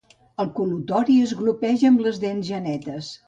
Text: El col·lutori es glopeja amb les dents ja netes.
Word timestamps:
El 0.43 0.47
col·lutori 0.59 1.17
es 1.27 1.33
glopeja 1.43 1.87
amb 1.91 2.03
les 2.07 2.19
dents 2.27 2.49
ja 2.51 2.65
netes. 2.67 3.15